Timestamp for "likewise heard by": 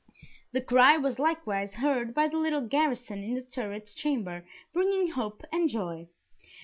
1.19-2.27